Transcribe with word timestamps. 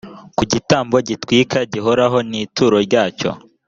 ku 0.37 0.43
gitambo 0.51 0.95
gitwikwa 1.07 1.59
gihoraho 1.71 2.17
n’ituro 2.29 2.77
ryacyo 2.87 3.29